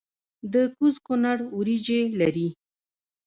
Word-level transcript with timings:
د 0.53 0.53
کوز 0.77 0.95
کونړ 1.05 1.37
وریجې 1.57 2.01
لري 2.19 2.47